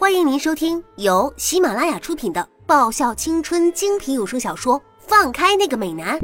[0.00, 6.18] 欢迎您收听由喜马拉雅出品的爆笑青春精品有声小说《放开那个美男》，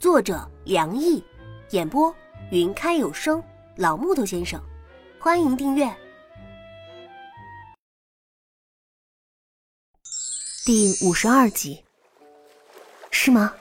[0.00, 1.22] 作者梁毅，
[1.70, 2.12] 演播
[2.50, 3.40] 云开有声
[3.76, 4.60] 老木头先生。
[5.20, 5.88] 欢迎订阅
[10.66, 11.84] 第五十二集，
[13.12, 13.54] 是吗？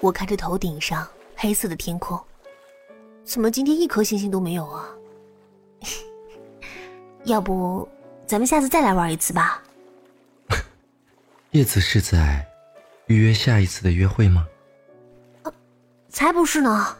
[0.00, 1.06] 我看着头顶上
[1.36, 2.18] 黑色的天空，
[3.24, 4.88] 怎么今天一颗星星都没有啊？
[7.24, 7.86] 要不，
[8.26, 9.62] 咱们下次再来玩一次吧。
[11.52, 12.46] 叶子是在
[13.06, 14.46] 预约下一次的约会吗？
[16.08, 16.96] 才不是呢！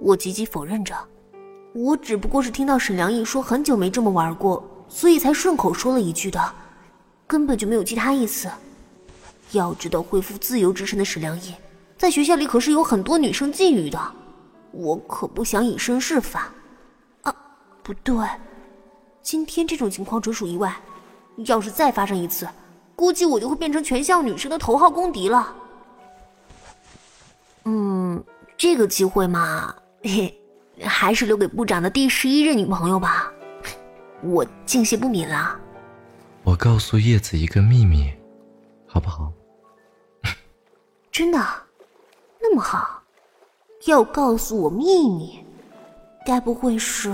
[0.00, 0.94] 我急急否认着，
[1.72, 6.54] 我只不过是听到沈良毅说很久没这么玩过，所以才顺口说了一句的，
[7.26, 8.50] 根本就没有其他意思。
[9.52, 11.54] 要知道，恢复自由之身的沈良毅，
[11.96, 13.98] 在学校里可是有很多女生觊觎的，
[14.72, 16.52] 我可不想以身试法。
[17.22, 17.34] 啊，
[17.82, 18.14] 不对。
[19.24, 20.76] 今天这种情况纯属意外，
[21.46, 22.46] 要是再发生一次，
[22.94, 25.56] 估计我就会变成全校女生的头号公敌了。
[27.64, 28.22] 嗯，
[28.58, 30.38] 这个机会嘛， 嘿，
[30.82, 33.32] 还是留给部长的第十一任女朋友吧。
[34.22, 35.58] 我敬谢不敏了。
[36.42, 38.12] 我告诉叶子一个秘密，
[38.86, 39.32] 好不好？
[41.10, 41.38] 真的，
[42.38, 43.02] 那么好，
[43.86, 45.42] 要告诉我秘密，
[46.26, 47.10] 该不会是，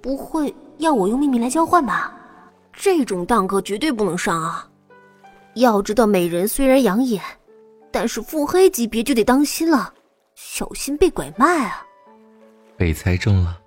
[0.00, 0.52] 不会？
[0.82, 2.12] 要我用秘密来交换吧？
[2.72, 4.68] 这种当可绝对不能上啊！
[5.54, 7.22] 要知道，美人虽然养眼，
[7.90, 9.94] 但是腹黑级别就得当心了，
[10.34, 11.86] 小心被拐卖啊！
[12.76, 13.58] 被猜中了。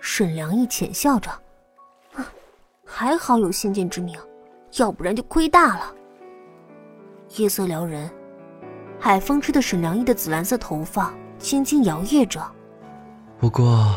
[0.00, 1.30] 沈良义浅笑着，
[2.86, 4.18] 还好有先见之明，
[4.78, 5.94] 要不然就亏大了。
[7.36, 8.10] 夜色撩人，
[8.98, 12.40] 海风吹得沈良义的紫蓝色头发轻轻摇曳着。
[13.38, 13.94] 不过。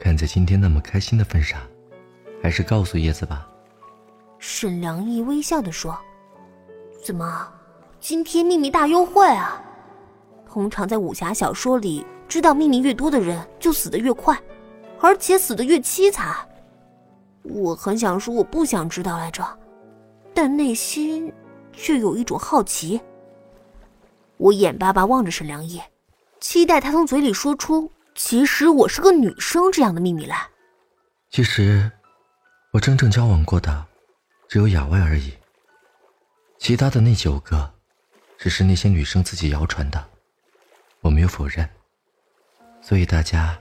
[0.00, 1.60] 看在今天那么开心的份上，
[2.42, 3.46] 还是告诉叶子吧。
[4.38, 5.96] 沈良义微笑的说
[7.04, 7.46] ：“怎么，
[8.00, 9.62] 今天秘密大优惠啊？
[10.48, 14.40] 通常在武侠小说里，知道秘密越多的人就死得越快，
[14.98, 16.34] 而且死得越凄惨。
[17.42, 19.46] 我很想说我不想知道来着，
[20.32, 21.30] 但内心
[21.74, 22.98] 却有一种好奇。
[24.38, 25.78] 我眼巴巴望着沈良义，
[26.40, 27.90] 期待他从嘴里说出。”
[28.22, 30.46] 其实我是个女生，这样的秘密来。
[31.30, 31.90] 其实，
[32.70, 33.86] 我真正交往过的
[34.46, 35.32] 只有雅薇而已。
[36.58, 37.72] 其他的那九个，
[38.36, 40.06] 只是那些女生自己谣传的，
[41.00, 41.66] 我没有否认。
[42.82, 43.58] 所以大家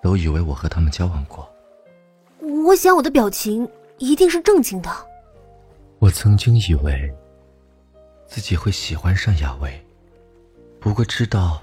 [0.00, 1.52] 都以为我和他们交往过。
[2.66, 4.88] 我想我的表情一定是正经的。
[5.98, 7.12] 我曾经以为
[8.28, 9.84] 自己会喜欢上雅薇，
[10.78, 11.60] 不过知道。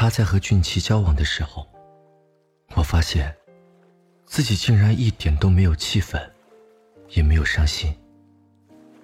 [0.00, 1.66] 他在和俊奇交往的时候，
[2.76, 3.34] 我发现
[4.26, 6.22] 自己竟然一点都没有气愤，
[7.08, 7.92] 也没有伤心。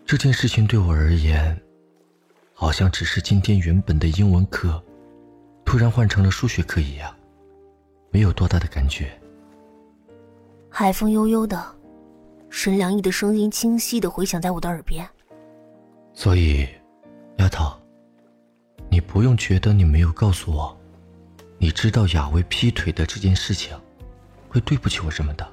[0.07, 1.61] 这件事情对我而言，
[2.53, 4.81] 好像只是今天原本的英文课，
[5.65, 7.13] 突然换成了数学课一样，
[8.13, 9.11] 没有多大的感觉。
[10.71, 11.61] 海风悠悠的，
[12.51, 15.05] 沈良毅的声音清晰的回响在我的耳边。
[16.13, 16.69] 所以，
[17.39, 17.77] 丫头，
[18.89, 20.81] 你不用觉得你没有告诉我。
[21.65, 23.75] 你知道雅薇劈腿的这件事情，
[24.51, 25.49] 会对不起我什么的？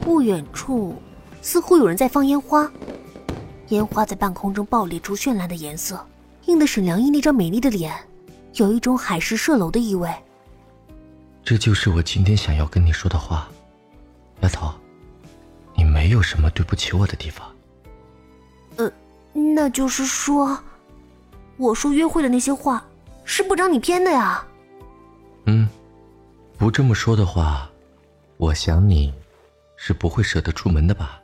[0.00, 1.00] 不远处
[1.40, 2.68] 似乎有人在放烟花，
[3.68, 6.04] 烟花在半空中爆裂出绚烂的颜色，
[6.46, 7.94] 映得沈良毅那张美丽的脸
[8.54, 10.12] 有一种海市蜃楼的意味。
[11.44, 13.48] 这就是我今天想要跟你说的话，
[14.40, 14.74] 丫头，
[15.76, 17.48] 你没有什么对不起我的地方。
[18.78, 18.90] 呃，
[19.32, 20.58] 那就是说。
[21.56, 22.84] 我说约会的那些话，
[23.24, 24.44] 是部长你编的呀？
[25.46, 25.68] 嗯，
[26.58, 27.70] 不这么说的话，
[28.36, 29.12] 我想你
[29.76, 31.20] 是不会舍得出门的吧？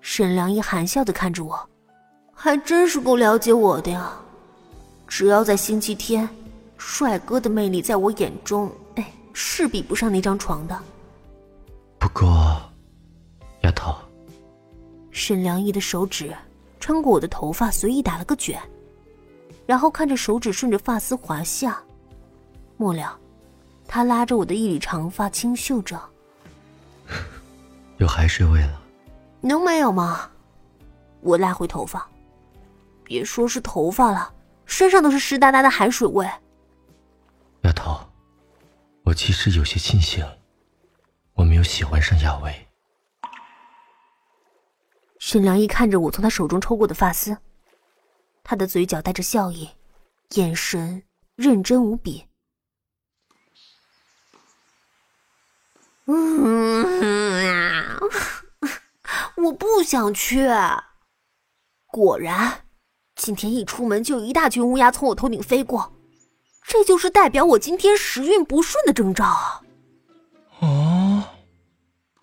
[0.00, 1.68] 沈良一含笑的看着我，
[2.32, 4.12] 还真是够了解我的呀。
[5.06, 6.28] 只要在星期天，
[6.78, 10.78] 帅哥的魅力在我眼中，哎，是比不上那张床的。
[11.98, 12.60] 不过，
[13.62, 13.94] 丫头，
[15.10, 16.34] 沈良一的手指
[16.80, 18.58] 穿过我的头发，随意打了个卷。
[19.68, 21.78] 然后看着手指顺着发丝滑下，
[22.78, 23.18] 末了，
[23.86, 26.00] 他拉着我的一缕长发轻嗅着，
[27.98, 28.80] 有海水味了。
[29.42, 30.30] 能没有吗？
[31.20, 32.08] 我拉回头发，
[33.04, 34.32] 别说是头发了，
[34.64, 36.26] 身上都是湿哒哒的海水味。
[37.60, 38.00] 丫头，
[39.04, 40.24] 我其实有些庆幸，
[41.34, 42.68] 我没有喜欢上亚薇。
[45.18, 47.36] 沈良一看着我从他手中抽过的发丝。
[48.50, 49.68] 他的嘴角带着笑意，
[50.36, 51.02] 眼神
[51.36, 52.24] 认真无比。
[56.06, 58.00] 嗯，
[59.36, 60.48] 我不想去。
[61.88, 62.64] 果然，
[63.16, 65.92] 今天一出门就有一大群乌鸦从我头顶飞过，
[66.66, 69.60] 这就是代表我今天时运不顺的征兆啊！
[70.60, 71.22] 哦，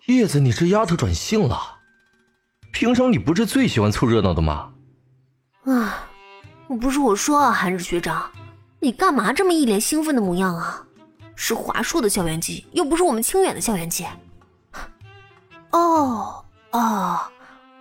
[0.06, 1.78] 叶子，你这丫头转性了。
[2.72, 4.72] 平常你不是最喜欢凑热闹的吗？
[5.66, 6.05] 啊，
[6.74, 8.30] 不是我说啊，韩日学长，
[8.80, 10.82] 你干嘛这么一脸兴奋的模样啊？
[11.34, 14.06] 是华硕的校园机，又不是我们清远的校园机。
[15.70, 17.20] 哦哦，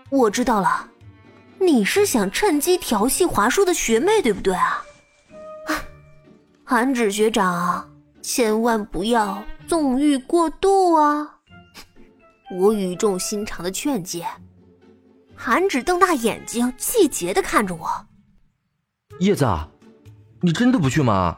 [0.09, 0.89] 我知道了，
[1.59, 4.83] 你是想趁机调戏华硕的学妹，对不对啊？
[6.65, 7.89] 韩芷学长，
[8.21, 11.37] 千万不要纵欲过度啊！
[12.59, 14.25] 我语重心长的劝诫。
[15.33, 18.05] 韩芷瞪大眼睛，气结的看着我。
[19.19, 19.47] 叶子，
[20.41, 21.37] 你真的不去吗？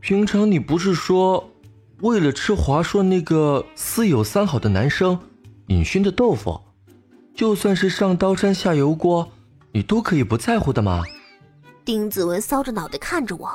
[0.00, 1.50] 平常你不是说，
[2.00, 5.18] 为了吃华硕那个私有三好的男生
[5.68, 6.60] 尹勋的豆腐，
[7.34, 9.26] 就算是上刀山下油锅，
[9.72, 11.02] 你都可以不在乎的吗？
[11.82, 13.50] 丁子文搔着脑袋看着我，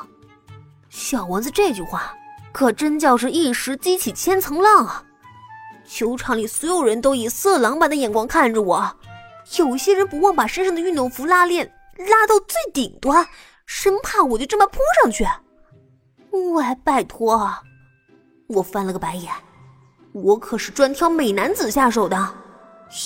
[0.90, 2.16] 小蚊子这句话
[2.52, 5.04] 可真叫是一时激起千层浪啊！
[5.86, 8.98] 球场里所有人都以色狼般的眼光看着我，
[9.60, 13.28] 有些人不忘把身上的运动服拉链拉到最顶端，
[13.66, 15.26] 生怕我就这么扑上去。
[16.54, 17.52] 喂，拜托！
[18.48, 19.34] 我翻了个白眼，
[20.14, 22.36] 我可是专挑美男子下手的，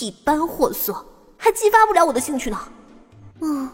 [0.01, 0.93] 一般货色
[1.37, 2.59] 还激发不了我的兴趣呢。
[3.39, 3.69] 嗯，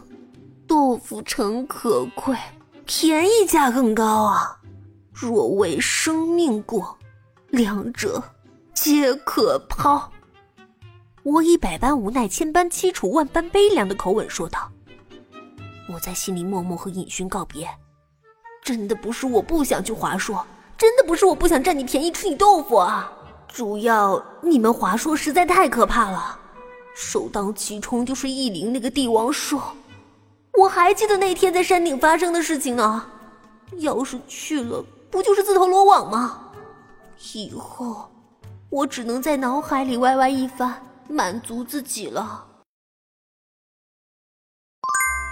[0.66, 2.36] 豆腐诚可贵，
[2.86, 4.58] 便宜价更高啊！
[5.12, 6.96] 若为生命过，
[7.48, 8.22] 两者
[8.72, 10.10] 皆可抛。
[11.24, 14.70] 我以百般无奈、千般凄楚、万般悲凉的口吻说道。
[15.98, 17.68] 我在心里默默和尹勋告别。
[18.62, 20.46] 真的不是我不想去华硕，
[20.76, 23.12] 真的不是我不想占你便宜吃你豆腐啊！
[23.48, 26.38] 主要你们华硕实在太可怕了，
[26.94, 29.60] 首当其冲就是易灵那个帝王兽。
[30.56, 33.04] 我还记得那天在山顶发生的事情呢，
[33.78, 36.44] 要是去了，不就是自投罗网吗？
[37.32, 38.08] 以后
[38.70, 42.44] 我只能在脑海里歪歪一番，满足自己了。